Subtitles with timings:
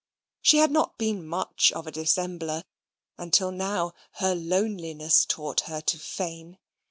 [0.41, 2.63] She had not been much of a dissembler,
[3.19, 6.57] until now her loneliness taught her to feign.